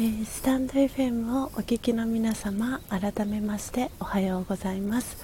[0.00, 5.18] えー、スタンド FM をお聞きの皆様改めましておはようございます。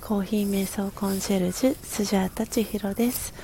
[0.00, 3.34] コーヒー瞑想コンシェルジュスジャータ千尋です、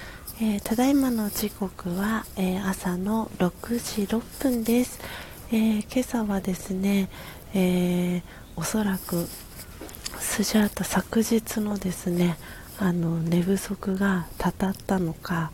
[0.40, 4.98] えー、ただいまの時刻は、えー、朝の6時6分です、
[5.52, 7.10] え今朝はですね、
[7.52, 8.22] え
[8.56, 9.26] おそらく
[10.18, 12.38] スジャータ昨日のですね
[12.78, 15.52] あの寝不足がたたったのか、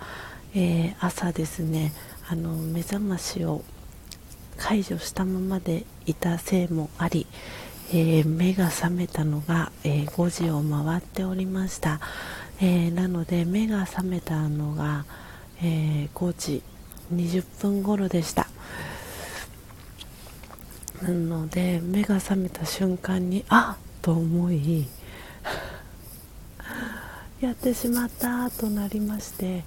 [0.55, 1.93] え朝ですね
[2.29, 3.65] あの目覚ましを
[4.57, 7.27] 解除したままでいたせいもあり、
[7.91, 12.01] えー、目が覚めたのが、えー、5時を回っておりました、
[12.61, 15.05] えー、なので目が覚めたのが、
[15.63, 16.63] え5時
[17.13, 18.49] 20分頃でした。
[21.03, 24.87] なので目が覚めた瞬間にあっと思い
[27.41, 29.65] やってしまったとなりまして、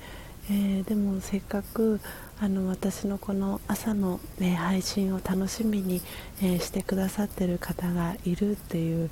[0.50, 2.00] えでもせっかく
[2.40, 6.02] あの私のこの朝の、ね、配信を楽しみに、
[6.40, 9.10] えー、してくださってる方がいるっていう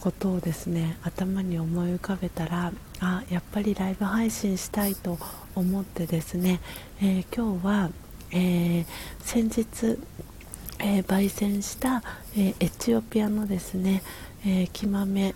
[0.00, 5.18] ことをですね頭に思い浮かべたらあやっぱりライブ配信したいと
[5.56, 6.60] 思ってですね、
[7.00, 7.90] えー、今日は、
[8.30, 8.86] えー、
[9.20, 9.98] 先日、
[10.78, 12.02] え焙煎した、
[12.36, 14.02] えエチオピアのですね、
[14.44, 15.34] え木豆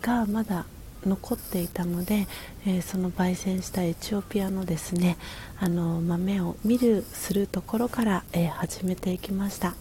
[0.00, 0.66] がまだ
[1.06, 2.26] 残っていたので、
[2.66, 5.16] えー、その焙煎したエチオピアのですね
[5.58, 9.74] あの豆を見るするところから、えー、始めていきました、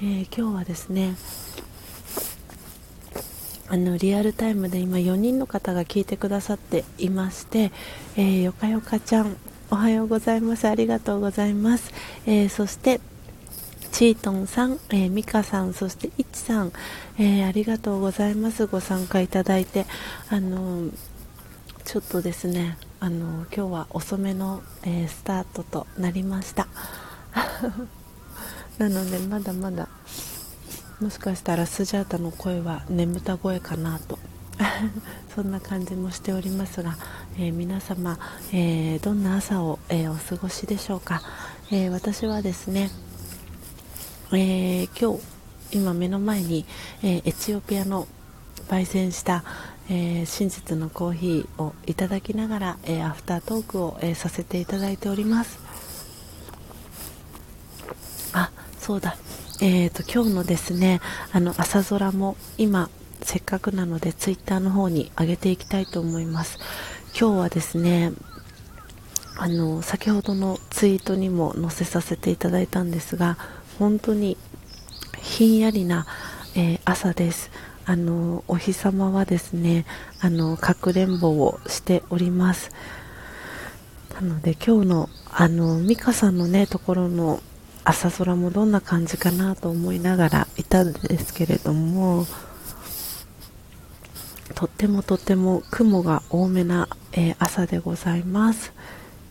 [0.00, 1.16] えー、今日はですね
[3.68, 7.72] あのリアルタイムで今4人の方が聞いてくださっていまして、
[8.14, 9.38] えよかよかちゃん
[9.70, 10.68] おはようございます。
[10.68, 11.90] ありがとうございます、
[12.26, 13.00] えそして
[13.94, 16.72] チートンさん、えー、ミカさん、そしてイチさん、
[17.16, 18.66] えー、ありがとうございます。
[18.66, 19.86] ご参加いただいて、
[20.30, 20.90] あの
[21.84, 26.66] ちょっとですね、あの今日は遅めの、え、スタートとなりました。
[28.78, 29.88] なので、まだまだ、
[31.00, 34.18] もしかしたらスジャータの声は眠た声かなと。
[35.36, 36.96] そんな感じもしておりますが、
[37.38, 38.18] えー、皆様、
[38.50, 41.22] えー、どんな朝を、えー、お過ごしでしょうか、
[41.70, 42.90] え私はですね
[44.32, 46.64] えー、今日今目の前に、
[47.02, 48.08] えー、エチオピアの
[48.68, 49.44] 焙煎した、
[49.90, 55.58] えー、真実のコーヒーをいただきながら、えアフタートークを、えさせていただいております。
[58.32, 59.16] あそうだ。
[59.60, 61.00] えーと、今日のですね
[61.32, 62.90] あの朝空も今
[63.22, 66.58] せっかくなのでツイッターの方に上げていきたいと思います。
[67.18, 68.12] 今日はですね
[69.36, 73.36] あの先ほどのツイートにも載せさせていただいたんですが
[73.78, 74.36] 本当に
[75.20, 76.06] ひんやりな、
[76.54, 77.50] えー、朝です。
[77.86, 79.84] あのお日様はですね
[80.20, 82.70] あのかくれんぼをしております。
[84.14, 87.42] なので今日のあの美香さんのねところの
[87.82, 92.26] 朝空もどんな感じかなと思いながらいたんですけれども
[94.54, 98.72] とってもとっても雲が多めな、えー、朝でございます。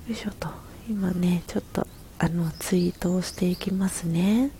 [0.07, 0.49] よいしょと。
[0.89, 1.87] 今ねちょっと
[2.23, 4.51] あのツイートをしていきますね。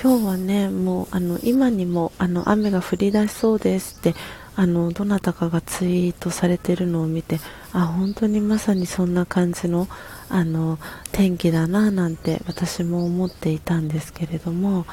[0.00, 4.14] 今日はね、もうあの今にもあの雨が降り出しそうですって
[4.56, 7.40] あのどなたかがツイートされてるのを見て
[7.72, 9.88] あ本当にまさにそんな感じの
[10.28, 10.78] あの
[11.10, 14.84] 天気だななんて私も思っていたんですけれども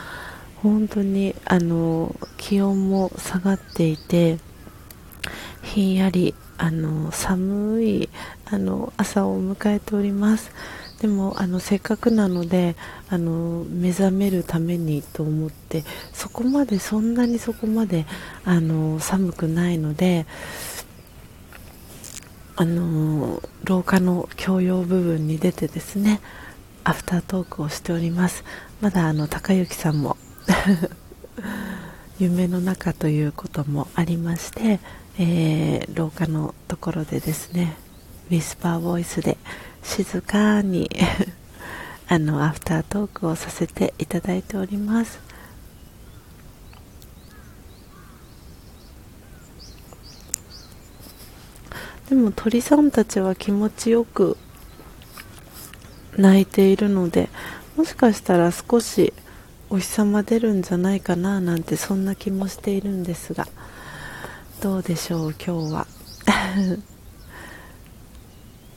[0.62, 4.40] 本当にあの気温も下がっていて
[5.62, 8.10] ひんやりあの寒い
[8.46, 10.52] あの朝を迎えております。
[11.02, 12.76] でもあのせっかくなので
[13.10, 18.06] あの目覚めるためにと思ってそこまでそんなにそこまで
[18.46, 20.26] あの寒くないので
[22.56, 26.22] あの廊下の共用部分に出てですね
[26.86, 28.44] アフタートークをしております。
[28.80, 30.18] まだあの高之さんも
[32.20, 34.80] 夢の中ということもありまして、
[35.18, 37.76] えー、廊下のところでですね
[38.30, 39.38] ウィスパーボイスで
[39.84, 40.90] 静かに
[42.08, 45.20] あのアフタートークをさせていただいております。
[52.10, 54.38] でも鳥さんたちは気持ちよく
[56.18, 57.30] 鳴いているので
[57.76, 59.12] もしかしたら少し
[59.70, 63.48] お日様出るんじゃないかななんてそんな気もしているんですが
[64.62, 65.88] どうでしょう今日は。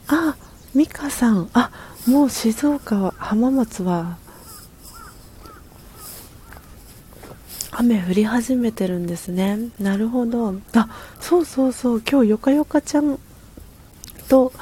[0.09, 0.37] あ
[0.75, 1.49] 美香さん。
[1.53, 1.71] あ
[2.07, 4.19] もう静岡は浜松は
[7.71, 9.59] 雨降り始めてるんですね。
[9.79, 10.55] なるほど。
[10.75, 10.89] あ
[11.21, 12.03] そうそうそう。
[12.09, 13.19] 今日よかよかちゃん
[14.29, 14.53] と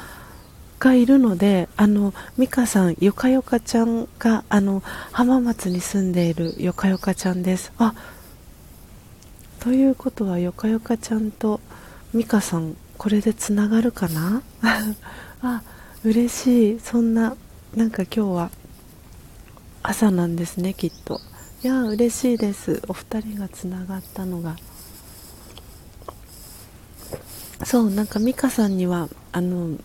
[0.79, 7.73] がいるのであの美香さんよかよかちゃんがあの浜松に住んでいるよかよかちゃんです。
[7.79, 7.95] あ
[9.61, 11.61] ということはよかよかちゃんと
[12.15, 14.43] 美香さんこれでつながるかな？
[15.43, 15.63] あ
[16.05, 16.81] 嬉しい。
[16.81, 17.37] そんな
[17.75, 18.51] なんか今日は
[19.83, 21.21] 朝なんですねきっと。
[21.63, 22.83] いや嬉しいです。
[22.87, 24.57] お二人がつながったのが。
[27.65, 29.79] そうなんか美香さんにはあの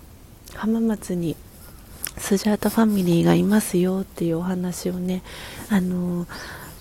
[0.56, 1.36] 浜松に
[2.18, 5.24] スジャータファミリーがいますよっていうお話をね
[5.70, 6.28] あの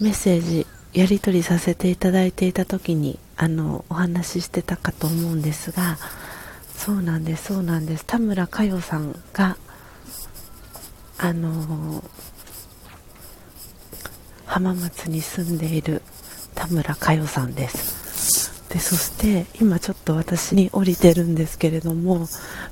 [0.00, 5.98] メッセージやり取りさせていただいていた時にあのお話ししてたかと思うんですが
[6.76, 8.06] そうなんですそうなんです。
[8.06, 9.58] 田村佳代さんが
[11.18, 12.02] あの
[14.46, 16.00] 浜松に住んでいる
[16.54, 18.09] 田村佳代さんです。
[18.70, 22.28] でそして今ちょっと私に降りてるんですけれども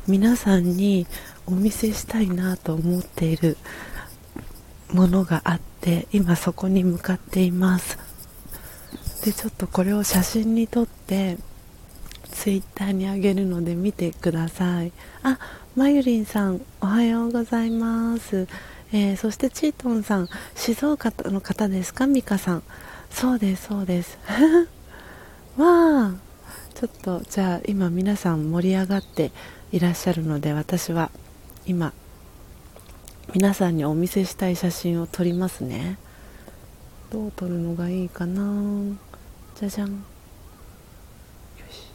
[0.06, 1.06] 皆さんに
[1.46, 3.56] お見せしたいなと思っている
[4.92, 7.98] ものがあって今そこに向かっています。
[9.24, 11.36] でちょっとこれを写真に撮って
[12.30, 14.92] ツイッターにあげるので見てください。
[15.24, 15.38] あ
[15.74, 18.46] まゆりんさんおはようございます。
[18.92, 22.06] えー、そしてチートンさん静岡の方ですか？
[22.06, 22.62] ミカさん。
[23.10, 24.16] そうですそうです。
[25.58, 26.14] わあ
[26.74, 29.32] ちょっとじゃあ今皆さん盛り上がって
[29.72, 31.10] いらっしゃるので私は
[31.66, 31.92] 今
[33.34, 35.98] 皆さんにお見せしたい写真を撮りますね。
[37.10, 38.96] どう撮るのがいいかな。
[39.54, 39.90] じゃじゃん。
[39.90, 39.96] よ
[41.70, 41.90] し。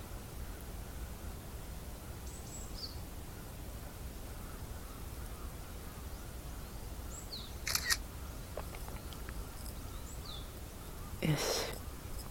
[11.27, 11.63] よし。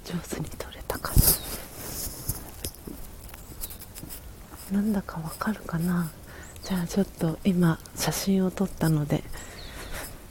[0.05, 1.13] 上手に撮れたか
[4.73, 6.11] なんだかわかるかな？
[6.65, 9.23] じゃあちょっと今写真を撮ったので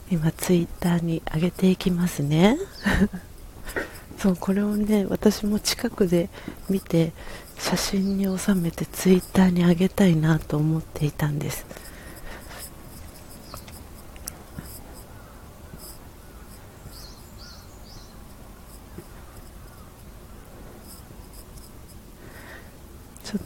[0.09, 2.57] 今ツイッターに上げていきますね。
[4.17, 6.29] そうこれをね私も近くで
[6.69, 7.11] 見て
[7.57, 11.65] 写真に収めてツイッターに上げたいなと思っていたんです。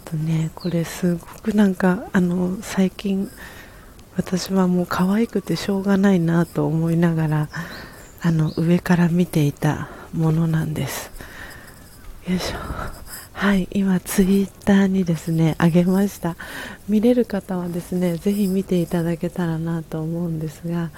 [0.05, 3.29] とねこれすごくなんかあの最近
[4.15, 7.49] 私はもう可愛くてしょうがないなと思いながら
[8.21, 11.11] あの上から見ていたものなんです。
[12.27, 12.57] よいしょ。
[13.33, 16.37] はい今ツイッターにですねあげました。
[16.87, 20.91] 見れる方はですねぜひ見ていただけたらなと思うんですが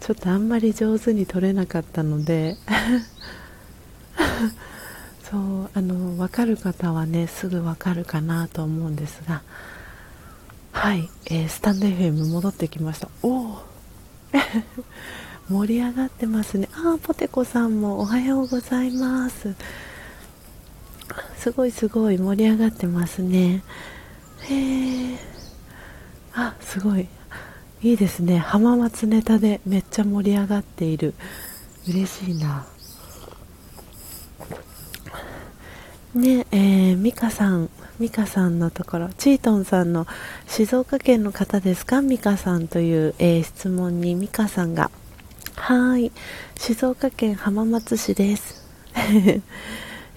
[0.00, 2.56] ちょっとあんまり上手に撮れなかったので
[5.32, 9.42] そうあの分かる方はねすぐ分かるかなと思うんですが。
[10.72, 13.08] はい、えー、スタンド FM 戻ってきました。
[13.22, 13.62] おお
[15.48, 16.68] 盛り上がってますね。
[16.74, 19.54] あポテコさんもおはようございます。
[21.38, 23.62] すごいすごい盛り上がってますね。
[24.40, 25.18] へえ
[26.34, 27.08] あすごい。
[27.82, 28.36] いいですね。
[28.36, 31.14] 浜松ネタでめっちゃ盛り上がっている。
[31.88, 32.66] 嬉しいな。
[36.14, 40.06] ねえー、ミカさん、ミカさんのところ、チートンさんの
[40.46, 42.02] 静岡県の方ですか？
[42.02, 44.90] ミカさんという、えー、質問にミカさんが、
[45.56, 46.12] はい、
[46.54, 48.62] 静岡県浜松市です。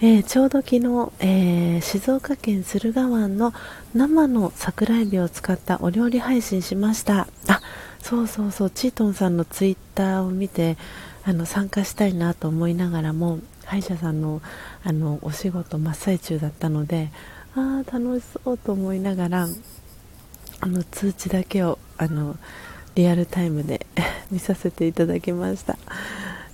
[0.02, 3.54] えー、ちょうど昨日、えー、静岡県駿河湾の
[3.94, 7.30] 生の桜えびを使ったお料理配信しました。
[7.48, 7.62] あ
[8.02, 8.70] そうそうそう。
[8.70, 10.76] チートンさんのツイッターを見て
[11.24, 14.42] あの参加したいなと思いながらも歯医者さんの
[14.84, 17.10] あのお仕事真っ最中だったので
[17.56, 19.48] ああ楽しそうと思いながら
[20.62, 22.38] あの通知だけをあの
[22.96, 23.86] リアルタイムで
[24.32, 25.78] 見させていただきました。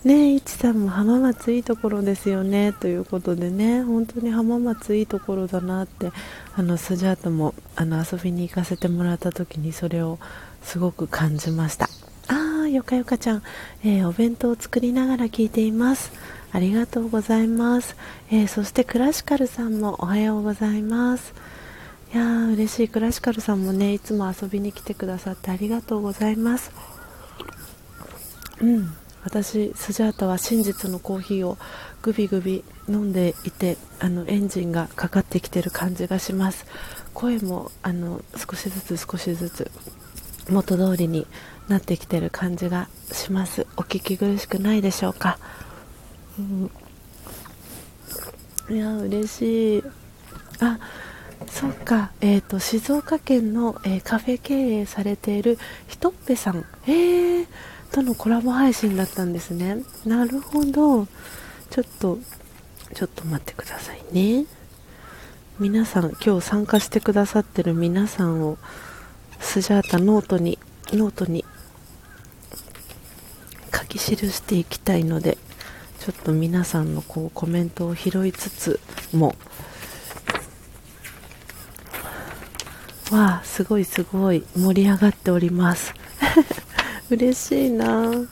[0.04, 6.12] ねえいちさんも浜松いいところですよねということでね本当に浜松いいところだなって
[6.56, 10.18] あのスジャートもあの遊びに行かせてもらった時にそれを
[10.64, 11.88] すごく感じました。
[12.28, 13.44] ああよかよかちゃん、
[13.84, 16.12] えー、お弁当を作りながら聞いています。
[16.54, 17.96] ありがとうございます、
[18.30, 21.34] えー、そしてクラシカルさんもおはようございます。
[22.14, 22.90] いやー嬉しい。
[22.90, 26.72] クラシカルさんもねいつも遊びに来てくださってありがとうございます。
[28.60, 28.94] うん。
[29.24, 31.58] 私スジャータは真実のコーヒーを
[32.02, 36.66] グビグビ飲んでいてあのエンジンがかかってきてる感じがします。
[37.14, 39.72] 声もあの少しずつ少しずつ
[40.50, 41.28] 元通りに
[41.70, 43.68] なってきてる感じがします。
[43.78, 45.40] お聞き苦しくないでしょうか？
[48.70, 49.84] いや嬉しい。
[50.60, 50.80] あ
[51.48, 57.48] そうか、えーと、静岡県の、えー、カフェ経営されているひとっぺさん、えー、
[57.92, 59.84] とのコラボ配信だったんですね。
[60.06, 61.08] なるほど。
[61.70, 62.20] ちょっと
[62.94, 64.46] ちょっと待ってくださいね。
[65.60, 68.58] 皆さん今日参加してくださってる皆さんを
[69.40, 70.58] スジャータノートに
[70.92, 71.46] ノートに
[73.74, 75.38] 書き記していきたいので
[76.02, 78.80] ちょっと皆さんのこうコメントを拾いつつ
[79.14, 79.36] も
[83.12, 85.94] わあすごいすごい盛り上がっております。
[87.12, 87.86] 嬉しいな。
[88.14, 88.26] 今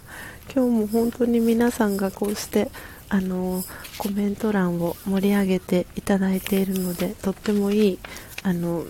[0.51, 2.71] 日も本当に皆さんがこうして
[3.07, 3.63] あの
[3.99, 7.99] コメント欄を盛り上げていただいているのでとってもいい
[8.41, 8.85] あの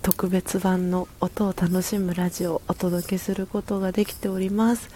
[0.00, 4.88] 特別版の音を楽しむラジオをお届けすることができております。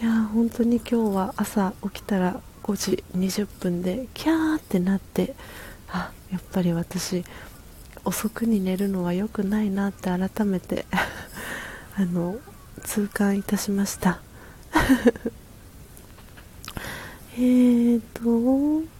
[0.00, 5.34] いや本当に今日は朝起きたら5時20分でキャーってなって
[5.88, 7.24] あやっぱり私
[8.04, 10.86] 遅くに寝るのは良くないなって改めて
[11.96, 12.36] あの
[12.84, 14.20] 痛感いたしました。
[17.36, 18.97] えーと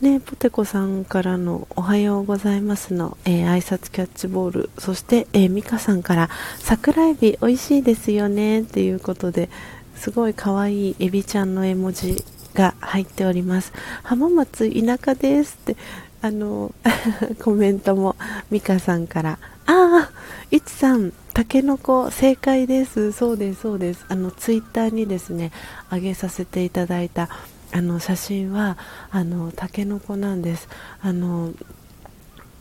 [0.00, 6.30] ねポテコさんからの「おはようございますの」えー、挨拶キャッチボールそして、えー、ミカさんから
[6.60, 9.48] 「桜エビ美味しいですよね」っていうことで
[9.96, 12.24] すごい可愛いエビちゃんの絵文字
[12.54, 13.72] が入っております。
[14.04, 15.76] 浜松田舎ですって
[16.22, 16.72] あの
[17.42, 18.14] コメントも
[18.50, 20.10] ミカさんからああ
[20.50, 23.10] いちさんたけのこ正解です。
[23.10, 24.04] そうですそうです。
[24.08, 25.50] あのツイッターにですね
[25.90, 27.28] 上げさせていただいた
[27.72, 28.78] あの写真は
[29.10, 30.68] あのたけのこなんです。
[31.00, 31.52] あの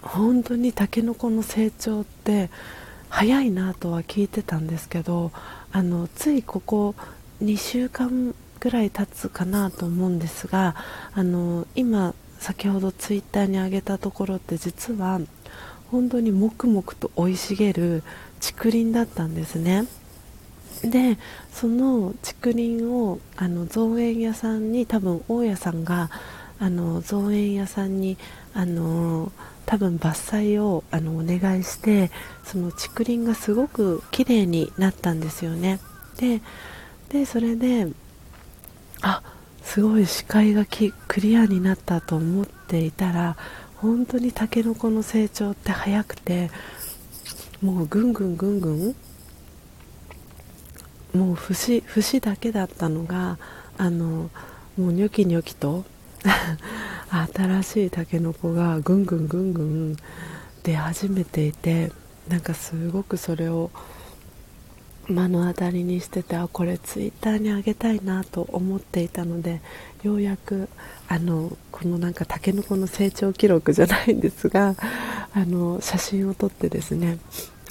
[0.02, 2.50] 本当にたけのこの成長って
[3.10, 5.32] 早いなとは聞いてたんですけど
[5.72, 6.96] あのついここ
[7.42, 10.76] 2週間ぐらい経つかなと思うんですが
[11.14, 15.20] あの今先ほどツイッターに上げたところって実は
[15.92, 18.04] 本当にもくもくと生い茂る
[18.40, 19.86] 竹林だったんですね。
[20.84, 21.18] で
[21.52, 26.10] その竹林をあの造園屋さんに多分大家さんが
[26.60, 28.18] あの造園屋さんに
[28.54, 29.32] あの
[29.66, 32.10] 多分伐採をあのお願いして
[32.44, 35.80] その竹林がすごく綺麗になったんですよね。
[36.18, 36.42] で
[37.10, 37.88] でそれで
[39.02, 39.22] あ
[39.62, 43.38] すごい視界がクリアになったと思っていたら
[43.76, 46.50] 本当にタケノコの成長って早くて
[47.62, 48.96] もうぐんぐんぐんぐん
[51.18, 53.40] もう節節だけだったのが
[53.78, 54.30] あの
[54.78, 55.84] もうニョキニョキと
[57.36, 59.98] 新しいタケノコがぐんぐんぐんぐん
[60.62, 61.92] 出始めていて
[62.28, 63.72] なんかすごくそれを
[65.08, 69.62] 目の当たりにしててあこれツイッターにあげたいなと思っていたので
[70.04, 70.70] ようやく
[71.08, 74.76] あのこのなんかタケノコの成長記録じゃないんですが
[75.34, 77.18] あの写真を撮ってですね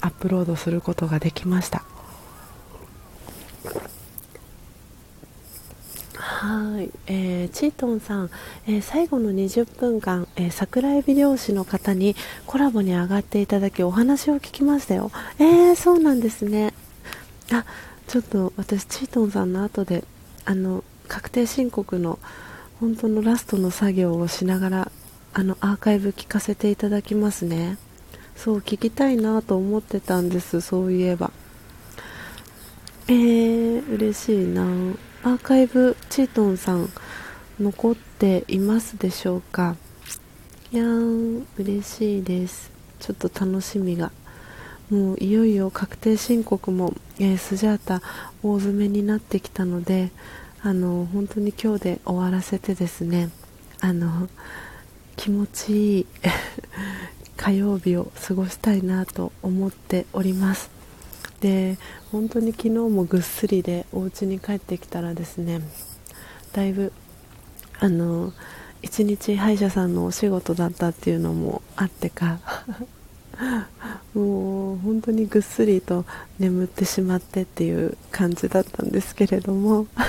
[0.01, 1.96] アップロードすることができました。
[6.19, 8.29] はい、えー、チートンさん、
[8.67, 12.15] えー、最後の20分間、えー、桜エビ漁師の方に
[12.45, 15.11] コラボに上がっていただきお話を聞きましたよ。
[15.39, 16.73] えー、そうなんですね。
[17.51, 17.65] あ、
[18.07, 20.03] ちょっと私チートンさんの後で
[20.45, 22.19] あの確定申告の
[22.79, 24.91] 本当のラストの作業をしながら
[25.33, 27.77] あのアーカイブ聞かせていただきますね。
[28.35, 31.31] そう聞きたいなと思ってたんですそういえば。
[33.09, 34.63] えー、嬉しいな。
[35.23, 36.89] アーカイブチートンさん
[37.57, 39.77] 残っていますでしょうか？
[40.73, 42.69] いやーん嬉しいです。
[42.99, 44.11] ちょっと楽しみが。
[44.89, 48.01] もういよいよ確定申告も、えー、スジャータ
[48.43, 50.11] 大詰めになってきたので
[50.61, 53.29] あの本当に今日で終わらせてですね。
[53.79, 54.27] あの
[55.15, 56.05] 気持ちいい
[57.37, 60.76] 火曜日を過ごしたいなと思っております。
[61.41, 61.77] で
[62.11, 65.61] 本当に昨日もぐっすりでお家に帰ってきたらですね
[66.53, 66.91] だいぶ
[67.79, 68.33] あの
[68.81, 72.39] 一日歯医者さんのお仕事だったっていうのもあってか
[74.13, 76.05] もう本当にぐっすりと
[76.39, 79.87] 眠ってしまってっていう感じだったんですけれども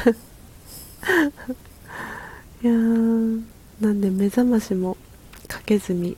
[2.63, 3.43] いやー
[3.81, 4.97] なんで目覚ましも
[5.47, 6.17] かけずに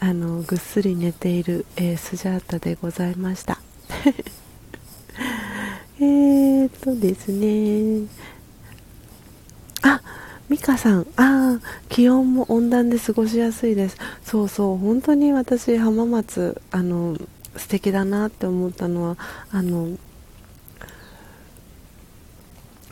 [0.00, 3.63] あのぐっすり寝ている、えー、スジャータでございました。
[6.00, 8.06] えっとですね。
[9.82, 10.00] あ
[10.48, 11.06] ミカさん。
[11.16, 13.96] あ気温も温暖で過ごしやすいです。
[14.24, 14.76] そうそう。
[14.76, 17.16] 本当に私浜松あの
[17.56, 19.16] 素敵だなって思ったのは
[19.50, 19.96] あの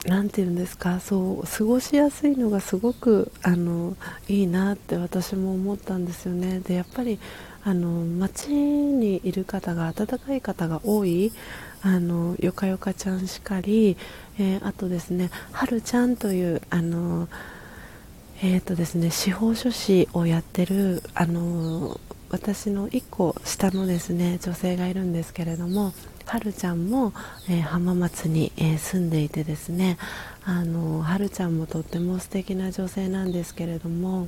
[0.07, 1.01] 何て言うんですか。
[1.01, 3.97] そう過ごしやすいのがすごくあの
[4.29, 6.61] いいなって私も思ったんですよね。
[6.61, 7.19] でやっぱり
[7.65, 11.33] あの街にいる方が温かい方が多い
[11.83, 13.97] あのよかよかちゃんしかり、
[14.39, 17.29] えー、あとですねはるちゃんというあの
[18.45, 25.93] えーとですね、司法書士をやってるあの私の1個下のですね女性がいるんですけれども
[26.27, 27.13] はるちゃんも、
[27.49, 29.97] えー、浜松に、えー、住んでいてですね
[30.45, 34.27] あのはるちゃんもとっても素敵な女性なんですけれども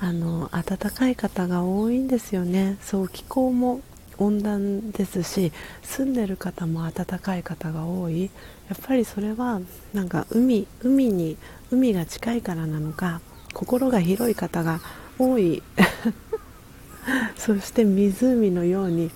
[0.00, 2.78] あの暖かい方が多いんですよね。
[2.80, 3.82] そう気候も
[4.16, 8.24] 温暖ですし住んでる方も暖かい方が多い。
[8.24, 8.28] や
[8.74, 9.60] っぱりそれは
[9.92, 11.36] なんか海海に
[11.70, 13.20] 海が近いからなのか
[13.52, 14.80] 心が広い方が
[15.18, 15.62] 多い。
[17.36, 19.10] そして湖のように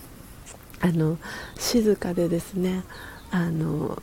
[0.80, 1.18] あの
[1.56, 2.82] 静かでですね
[3.30, 4.02] あの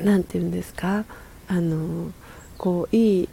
[0.00, 1.04] なて言うんですか
[1.48, 2.12] あの
[2.58, 3.28] こういい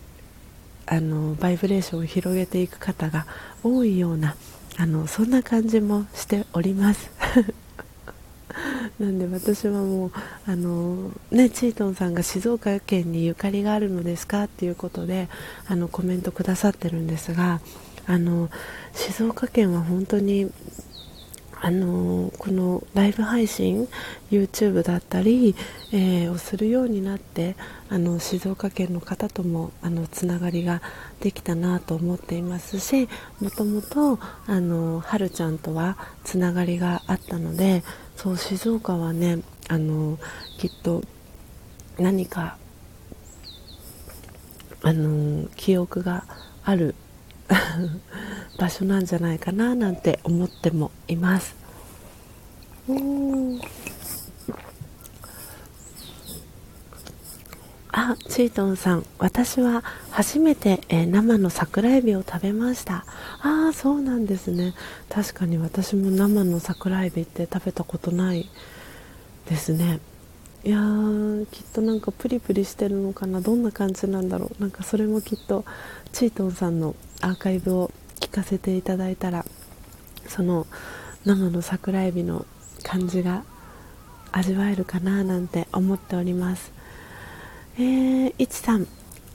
[0.86, 3.26] あのバイブレーションを広げていく方が
[3.64, 4.36] 多いような
[4.78, 7.10] あのそんな感じもしております。
[9.00, 10.12] なんで私はもう
[10.46, 15.28] あの、ね、チートンさんが静岡県にゆかりがあるのですかっていうことで
[15.68, 17.62] あのコメントくださってるんですが
[18.06, 18.50] あの
[18.94, 20.52] 静岡県は本当に
[21.66, 23.88] あのこのライブ配信
[24.30, 25.56] YouTube だったり、
[25.94, 27.56] えー、をするようになって
[27.88, 30.82] あの静岡県の方ともあのつながりが
[31.22, 33.08] できたなと思っていますし
[33.40, 37.82] もともとあのはるちゃんとはつながりがあったので
[38.18, 39.40] そう静岡はね
[39.70, 40.20] あの
[40.58, 41.02] きっと
[41.98, 42.58] 何か
[44.82, 46.26] あの記憶が
[46.66, 46.94] ある
[48.58, 51.56] 場所なんじゃないかななんて思ってもいます。
[57.96, 63.06] あチートンさん私は初めて、えー、生の桜エビを食べました。
[63.42, 64.74] ああそうなんですね。
[65.10, 68.50] 確かに私も生の桜エビって食べたことない
[69.48, 70.00] ですね。
[70.66, 74.62] いやーきっとなんかプリプリしてるのかなどんな感じなんだろう。
[74.62, 75.66] なんかそれもきっと
[76.14, 77.92] チートンさんのアーカイブを
[78.22, 79.46] 聞かせていただいたら
[80.28, 80.66] その
[81.26, 82.46] 生の桜エビの
[82.84, 83.44] 感じが
[84.32, 86.72] 味わえるかななんて思っております。
[87.78, 88.88] えー、いちさん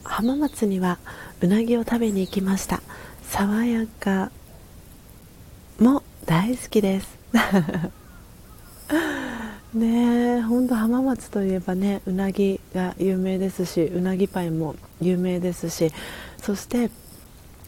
[0.05, 0.99] 浜松には
[1.43, 2.81] うなぎを食べに行きました。
[3.24, 4.31] 爽やか
[5.79, 7.18] も大好きです。
[9.79, 15.93] ねえほんと浜松といえばねうなぎが有名ですしうなぎパイも有名ですし
[16.43, 16.91] そして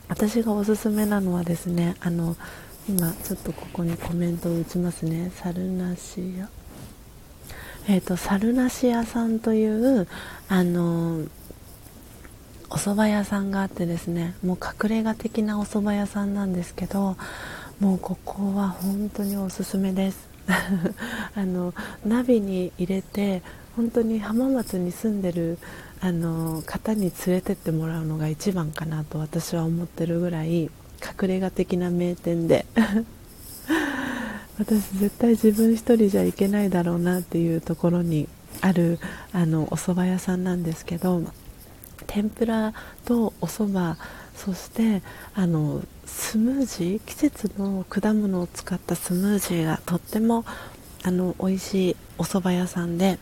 [0.09, 2.37] 私がおすすめなのはですねあの
[2.89, 5.31] 今ちょっとここにコメントを打ちますね。
[5.37, 6.49] サルナシ屋。
[7.89, 10.09] えーと、サルナシ屋さんという
[10.49, 11.25] あの
[12.69, 17.17] お蕎麦屋さんがあってですねもう隠れ家的なお蕎麦屋さんなんですけど
[17.79, 20.30] もうここは本当におすすめです。
[21.35, 21.75] あの
[22.05, 23.43] ナビに入れて
[23.77, 25.59] 本当に浜松に住んでる
[26.01, 30.71] あの方に連れてってもらうのが一番かなと私は思ってるぐらい隠
[31.29, 32.67] れ家的な名店で。
[34.59, 38.29] 私絶対自分一人じゃいけないだろうなっていうところに
[38.61, 38.99] ある
[39.33, 41.23] あのお蕎麦屋さんなんですけど
[42.07, 42.75] 天ぷら
[43.07, 43.99] とお蕎麦
[44.37, 45.03] そして
[45.35, 50.45] あのスムージー季節の果物を使ったスムージーがとっても
[51.03, 53.19] あの美味しいお蕎麦屋さんで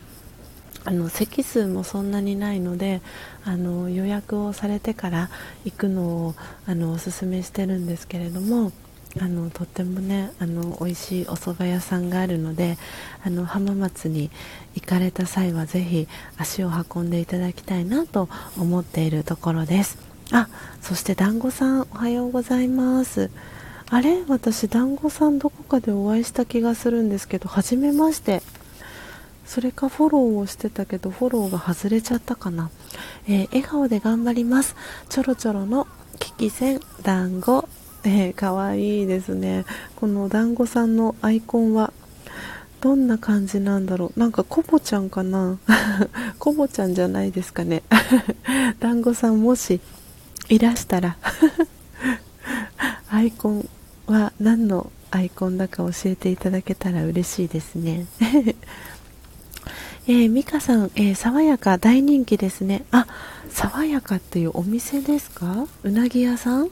[0.84, 3.03] あの席数もそんなにないので
[3.45, 5.30] あの予約をされてから
[5.64, 6.34] 行くのを
[6.66, 8.72] あのおすすめしてるんですけれども
[9.20, 12.78] あのとってもねあの美味しいお蕎麦屋さんがあるので
[13.22, 14.30] あの浜松に
[14.74, 18.28] 行かれた際はぜひ足を運んでいただきたいなと
[18.59, 20.18] 思っているところです。
[20.33, 20.49] あ
[20.83, 23.31] そして団子さんおはようございます。
[23.91, 24.22] あれ？
[24.29, 28.43] 私団子さんどこかでお会いした気がするんですけど初めまして。
[29.47, 32.70] それかフォローをしてたけどフォローが外れちゃったかな、
[33.26, 34.76] えー、笑顔で頑張ります。
[35.09, 35.87] ちょろちょろの
[36.18, 37.66] 危機戦団子。
[38.05, 39.64] えー、かわいいですね。
[39.97, 41.93] この団子さんのアイコンは。
[42.81, 44.20] どんな感じなんだろう。
[44.20, 45.59] なんかコボちゃんかな。
[46.39, 47.83] コボちゃんじゃないですかね。
[48.79, 49.81] 団子さんもし
[50.49, 51.16] いらしたら。
[53.11, 53.68] アイコン
[54.07, 58.07] は何のアイコンだか教えていただけたら嬉しいですね。
[60.07, 62.84] えー、ミカさん、えー、爽やか大人気ですね。
[62.90, 63.07] あ、
[63.51, 65.66] 爽やかっていうお店ですか？
[65.82, 66.70] うなぎ屋さん？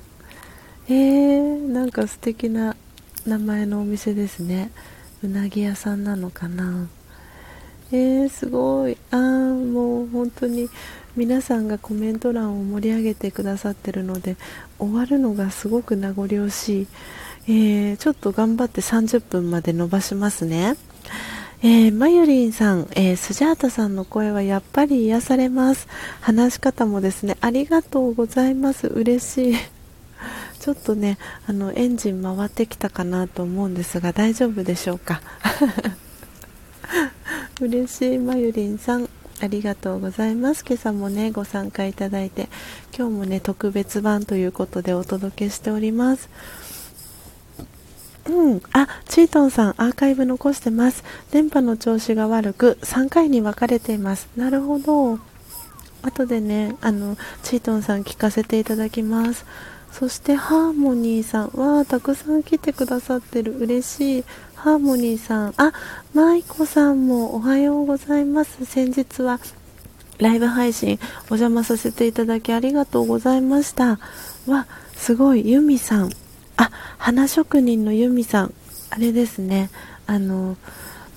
[0.88, 2.76] えー、なんか素敵な
[3.26, 4.70] 名前のお店ですね。
[5.22, 6.88] うなぎ屋さんなのかな？
[7.92, 8.96] えー、すごい。
[9.10, 10.68] あーもう本当に
[11.16, 14.36] 皆さんがコメント欄を盛り上げてくださってるので
[14.78, 16.86] 終わるのがすごく名残惜しい、
[17.48, 20.76] えー、ちょっと頑張って30分まで伸ばしますね。
[21.62, 25.88] えー、まゆりんさん、えー、スジャータさんの声はやっぱり癒されます。
[26.20, 28.86] 話し方もですねありがとうございます。
[28.86, 29.56] 嬉しい。
[30.60, 35.22] ちょっとねあのエンジン回ってきたかなと思うんですが大丈夫でしょうか？
[37.58, 39.08] 嬉しいまゆりんさん。
[39.40, 42.48] ありがとうございます今朝もねご参加いただいて
[42.96, 46.28] 今日もね特別版ということでお届けしております
[48.28, 51.04] うん、あ、チートンさん、アーカイブ残してます。
[51.30, 54.28] 電波の調子が悪く、3回に分かれています。
[54.36, 55.20] なるほど。
[56.02, 59.46] 後でね、あの、チートンさん聞かせていただきます。
[59.98, 64.24] そしてハーモニーさんわあたくさん来てくださってる嬉しい
[64.54, 65.54] ハーモニーさん。
[65.56, 65.72] あ
[66.12, 68.66] マイコさんもおはようございます。
[68.66, 69.40] 先日は
[70.18, 70.98] ライブ配信
[71.30, 73.98] お邪魔させていただきありがとうございました。
[74.46, 76.10] わすごいユミさん。
[76.58, 78.54] あ花職人のユミさん。
[78.90, 79.70] あれですね。
[80.06, 80.58] あの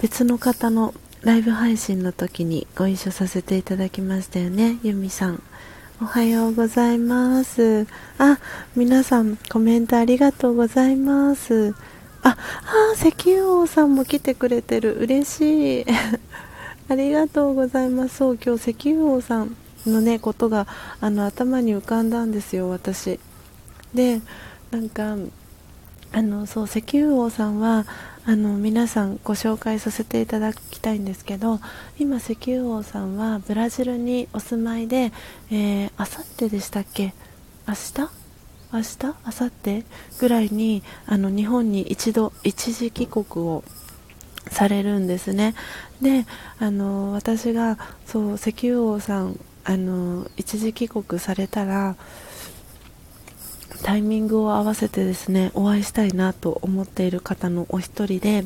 [0.02, 5.44] 別の方のライブ配信の時にご一緒させていただきましたよねユミさん。
[6.02, 7.86] おはようございます。
[8.18, 8.39] あ、
[8.74, 11.76] 皆さんコメントありがとうございます。
[12.24, 12.38] あ、あ、
[12.95, 14.97] 石油王さんも来てくれてる。
[14.97, 15.86] 嬉しい。
[16.88, 18.16] ありがとうございます。
[18.16, 20.68] そう、今日石油王さんのね、ことが、
[21.02, 23.20] あの、頭に浮かんだんですよ、私。
[23.93, 24.22] で、
[24.72, 25.18] なんか、
[26.14, 27.86] あの、そう、石油王さんは、
[28.30, 31.60] あの皆さんご紹介させていただきたいんですけど
[31.98, 35.12] 今石油王さんはブラジルにお住まいで、
[35.50, 37.16] えー、あさってでしたっけ？
[37.68, 38.02] 明日？
[38.72, 38.98] 明日？
[39.04, 39.86] 明後日？
[40.20, 43.64] ぐらいにあの日本に一度一時帰国を
[44.52, 45.56] されるんですね。
[46.00, 46.28] で
[46.60, 51.96] あの私がそう石油王さんあの一時帰国されたら
[53.84, 58.44] タイミングを合わせてですねお会いしたいなと思っている方のお一人で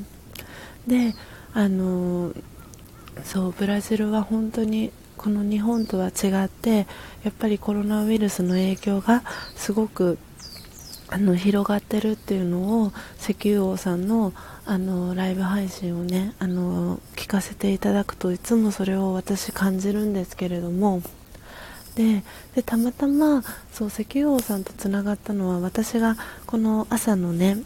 [0.88, 1.14] で
[1.54, 2.34] あの
[3.24, 6.88] そうブラジルは本当にこの日本とは違って
[7.24, 9.24] やっぱりコロナウイルスの影響が
[9.56, 10.18] すごく
[11.10, 14.34] あの広がってるっていうのを石油王さんの
[14.66, 21.02] あのライブ配信をねあの聞かせていただくといつもそれを私感じるんですけれども
[21.96, 22.24] で
[22.56, 27.58] でたまたまそう石油王さんとつながったのは私がこの朝のね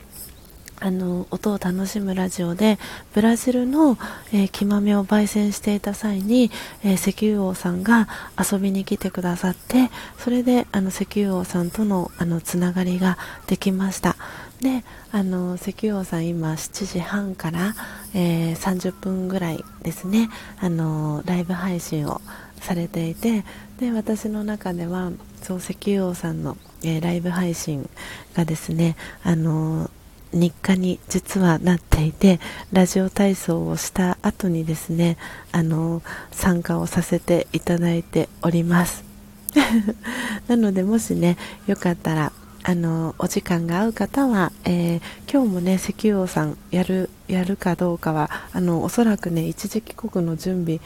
[0.79, 2.77] あの音を楽しむラジオで
[3.13, 3.97] ブラジルの、
[4.31, 6.51] えー、木豆を焙煎していた際に、
[6.83, 8.07] えー、石油王さんが
[8.39, 13.17] 遊びに来てくださってそれであの石油王さんとのあのつながりが
[13.47, 14.15] できました。
[14.61, 17.75] であの石油王さん今7時半から、
[18.15, 22.21] えー、30分ぐらいですねあのライブ配信を
[22.59, 23.45] されていて
[23.79, 25.11] で私の中では
[25.41, 27.87] そう石油王さんの、えー、ライブ配信
[28.33, 29.91] がですねあの
[30.33, 32.39] 日課に実はなっていて
[32.71, 35.17] ラジオ体操をした後にですね
[35.51, 36.01] あの
[36.31, 39.05] 参加をさせていただいております。
[40.47, 42.31] なのでもしねよかったら
[42.63, 45.01] あのお時間が合う方は、えー、
[45.31, 50.81] 今日もね石油王さんやるやるかどうかはあのおそらくね一時帰国の準備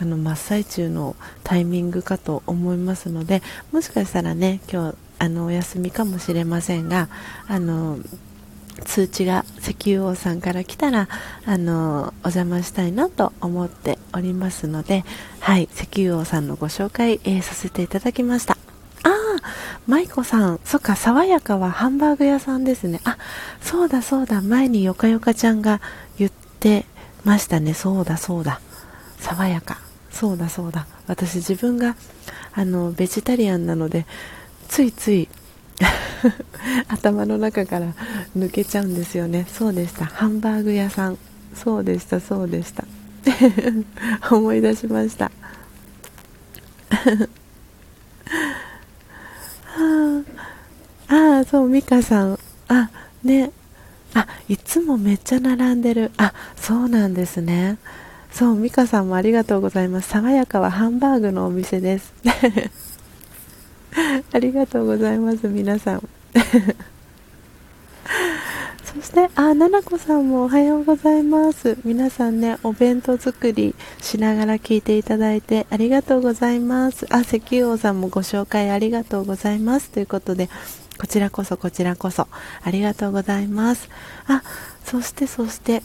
[0.00, 3.42] あの真っ最中のタイミングかと思いますので
[3.72, 7.08] もしかしたらね今日あのお休みかもしれませんが
[7.48, 7.98] あの
[8.84, 11.08] 通知が石油王さんから来たら
[11.46, 15.04] あのお邪魔したいなと思っておりますので
[15.40, 18.58] はい石油王さんのご紹介、えー、させていただきました。
[19.02, 19.12] ああ
[19.86, 20.60] 舞子さん。
[20.64, 23.00] そっか爽やかはハンバーグ屋さんですね。
[23.04, 23.18] あ
[23.60, 24.42] そうだそうだ。
[24.42, 25.80] 前によかよかちゃんが
[26.18, 26.84] 言って
[27.24, 27.72] ましたね。
[27.72, 28.60] そうだそうだ。
[29.20, 29.85] 爽やか。
[30.16, 30.86] そうだそうだ。
[31.06, 31.94] 私自分が
[32.54, 34.06] あのベジタリアンなので
[34.66, 35.28] ついつい
[36.88, 37.92] 頭の中から
[38.36, 39.46] 抜けちゃうんですよね。
[39.52, 40.06] そうでした。
[40.06, 41.18] ハンバーグ屋さん。
[41.54, 42.84] そうでしたそうでした。
[44.34, 45.30] 思い出しました。
[51.08, 52.38] ああそう美香さん。
[52.68, 52.90] あ
[53.22, 53.52] ね。
[54.14, 56.10] あいつもめっちゃ並んでる。
[56.16, 57.76] あそうなんですね。
[58.36, 60.10] そう美香さんもありがとうございます。
[60.10, 62.12] 爽やかはハンバーグのお店です。
[64.30, 66.02] ありがとうございます皆さん。
[68.84, 71.78] そしてあななこさんもおはようございます。
[71.82, 77.06] 皆さんねお弁当作りしながら聞いていただいてありがとうございます。
[77.08, 79.88] あ石油王さんもご紹介ありがとうございます。
[79.88, 80.50] ということで
[80.98, 82.28] こちらこそこちらこそ
[82.62, 83.88] ありがとうございます。
[84.26, 84.42] あ
[84.84, 85.82] そしてそして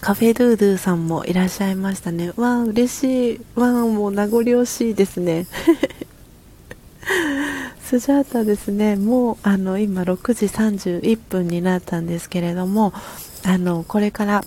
[0.00, 2.32] カフェドゥードゥさんもいらっしゃいましたね。
[2.36, 3.40] わあ、嬉しい。
[3.54, 5.46] わあ、もう名残惜しいですね。
[7.82, 12.92] スジャータですね、もうあの今6時31分になったんですけれども、
[13.44, 14.44] あのこれから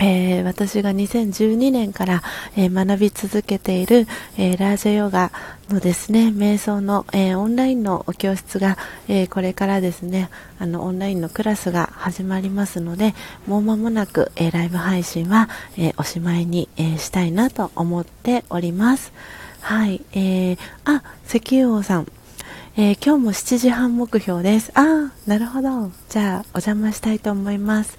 [0.00, 2.22] えー、私が2012年から、
[2.56, 4.06] えー、学び続けている、
[4.38, 5.30] えー、ラージャヨガ
[5.68, 8.76] のですね瞑想の、えオンラインの教室が、
[9.08, 10.28] えこれからですね
[10.58, 13.14] あのオンラインのクラスが始まりますので
[13.46, 15.48] もう間もなく、えライブ配信は、
[15.78, 19.12] えおしまいに、えしたいなと思っております
[19.60, 22.10] はい、えー、あ石油王さん
[22.76, 24.70] えー、今日も7時半目標です。
[24.74, 25.90] あ、なるほど。
[26.08, 27.98] じゃあ、お邪魔したいと思います。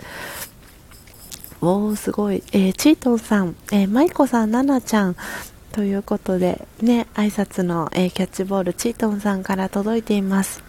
[1.62, 2.44] おー、すごい。
[2.54, 5.16] えー、チートンさん、えー、マイコさん、ナナちゃん、
[5.72, 10.64] ということで、ね、挨拶の、えー、キャッチボール、チートンさんから届いています。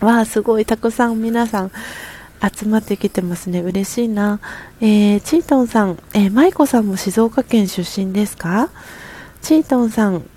[0.00, 1.70] わあ、すごい、たくさん皆さん、
[2.42, 3.60] 集まってきてますね。
[3.60, 4.40] 嬉しいな。
[4.80, 8.70] えー、チートンさん、えー、マイコさんも静岡県出身ですか？
[9.40, 10.28] チートンさん、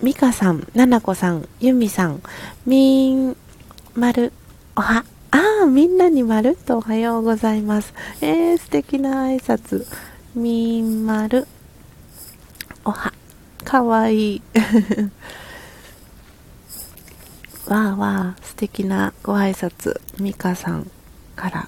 [0.00, 2.22] ミカさん、ナナコさん、ユミさん、
[2.64, 3.36] みん、
[3.94, 4.32] まる、
[4.74, 7.94] おは、ああ、みんなにまるっとおはようございます。
[8.20, 9.86] えー、素敵な挨拶。
[10.34, 11.46] みんまる。
[12.84, 13.14] おは。
[13.64, 14.42] かわいい。
[17.66, 19.98] わあわあ、素敵なご挨拶。
[20.20, 20.90] みかさん
[21.34, 21.66] から。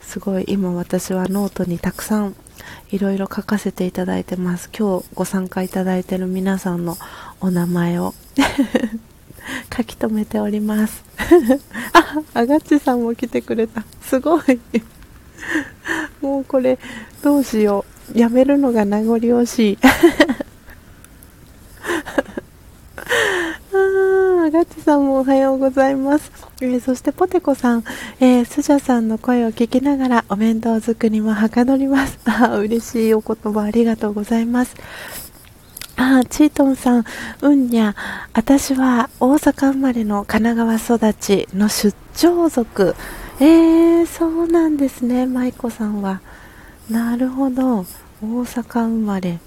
[0.00, 2.36] すごい、今私はノートにたくさん
[2.90, 4.70] いろいろ書かせていただいてます。
[4.78, 6.96] 今日ご参加いただいてる皆さんの
[7.40, 8.14] お名前を
[9.74, 11.04] 書き留めております
[11.92, 14.60] ああがっちさんも来てくれたすごい
[16.20, 16.78] もうこれ
[17.22, 17.84] どうしよ
[18.14, 19.78] うやめるのが名残惜しい
[24.46, 26.30] あガッチさんもおはようございます。
[26.60, 27.84] えー、そしてポテコさん、
[28.20, 32.18] えー、スジャさんの声を聞きながらお弁当作りもはかどります。
[32.26, 34.76] あ嬉しいお言葉ありがとうございます。
[35.96, 37.04] あチートンさん、
[37.40, 37.94] うんにゃ、
[38.34, 42.94] 私は大阪生まれの神奈川育ちの出張族。
[43.40, 46.20] えー、そうなんですね、舞子さんは。
[46.90, 47.84] なるほど、大
[48.22, 49.38] 阪生まれ。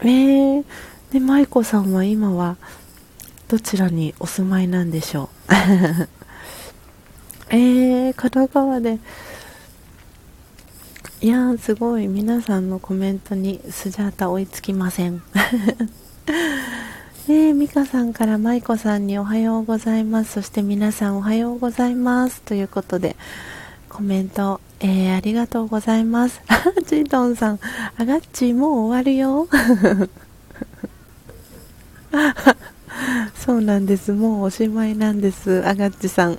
[0.00, 0.64] えー、
[1.12, 2.56] で、舞子さんは今は
[3.48, 5.52] どちらにお住まいなんでしょう？
[7.50, 8.98] えー、神奈川で。
[11.22, 12.08] いやーすごい。
[12.08, 15.18] 皆さんのコメントにスジャータ追いつきません。
[15.18, 15.22] ね
[17.30, 20.32] えミカさんから舞子さんにおはようございます。
[20.32, 22.42] そして皆さんおはようございます。
[22.42, 23.14] ということで
[23.88, 26.40] コメント、えー、ありがとうございます。
[26.88, 27.60] ジートンさん
[27.96, 29.46] あがっちもう終わるよ。
[33.38, 34.10] そうなんです。
[34.10, 35.64] もうおしまいなんです。
[35.64, 36.38] あがっちさん。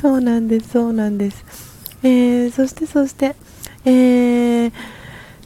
[0.00, 1.71] そうなんですそうなんです。
[2.02, 3.36] えー、そしてそして、
[3.84, 4.72] えー、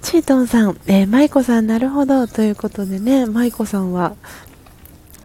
[0.03, 4.15] チートンさん、えー、舞子さん、なるほどということでね、舞子さんは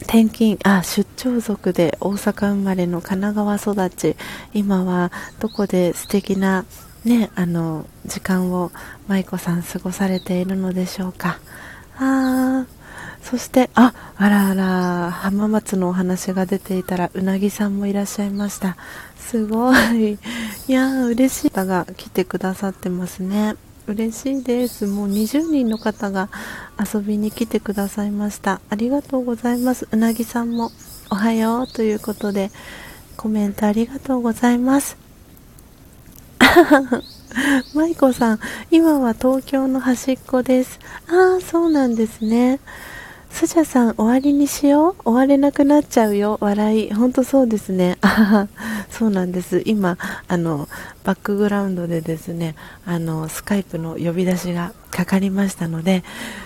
[0.01, 4.15] 転勤あ出張族で大阪生まれの神奈川育ち。
[4.53, 6.65] 今はどこで素敵な
[7.05, 8.71] ねあの時間を
[9.07, 11.39] 舞子さん過ごされているのでしょうか。
[11.97, 12.65] あ
[13.23, 18.77] そしてああらあら浜松のお話が出ていたらうなぎさんもいらっしゃいました
[19.31, 20.17] すごい。
[20.67, 23.55] いや嬉しい方が来てくださってますね。
[23.87, 24.87] 嬉しいです。
[24.87, 26.27] もう20人の方が
[26.77, 28.59] 遊びに来てくださいました。
[28.69, 29.87] ありがとうございます。
[29.89, 30.71] うなぎさんも
[31.09, 32.51] おはようということで、
[33.15, 34.97] コメントありがとうございます。
[37.73, 40.77] マイコさん、今は東京の端っこです。
[41.07, 42.59] ああ、そうなんですね。
[43.31, 46.37] スジャさん、終わりにしよう終われなくなっちゃうよ。
[46.41, 46.93] 笑い。
[46.93, 47.97] ほんとそうですね。
[48.01, 48.47] あ
[48.91, 49.63] そうなんです。
[49.65, 50.69] 今、あの、
[51.03, 52.55] バックグラウンドでですね、
[52.85, 56.03] あの、スカイプの呼び出しがかかりましたので、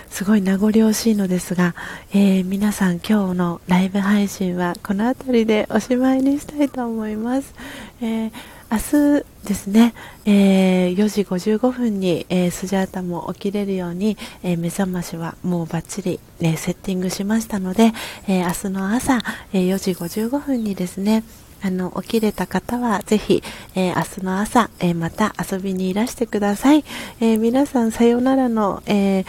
[0.08, 1.74] すごい名残惜しいのですが、
[2.14, 7.52] えー、皆さん今日のライブ配信はこの辺りでおしまいにしたいと思います。
[8.00, 8.32] えー
[8.70, 9.94] 明日ですね、
[10.24, 17.92] えー、4時55分に、えー、スジャータも起きれるように、えー、目覚ましはもうバッチリ、ね、セッティングしましたので、
[18.26, 21.22] え明日の朝、え4時55分にですね、
[21.62, 23.42] あの、起きれた方はぜひ、
[23.76, 26.84] え明日の朝、えまた遊びにいらしてください。
[27.20, 29.26] え皆さんさよならの、えー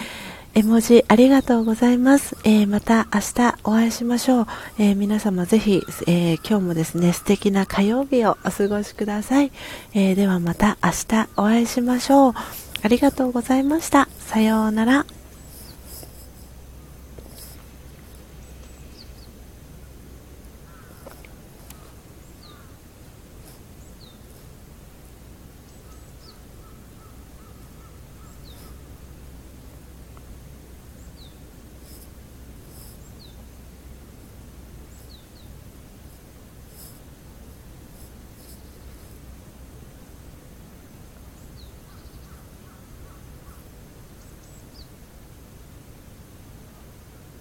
[0.58, 2.36] 絵文字ありがとうございます。
[2.44, 4.48] えー、また明日お会いしましょう。
[4.80, 9.52] えー、皆様ぜひ、えー、今日もですね、素敵な火曜日をお過ごしください。
[9.94, 12.34] えではまた明日お会いしましょう。
[12.82, 14.10] ありがとうございました。
[14.18, 15.17] さようなら。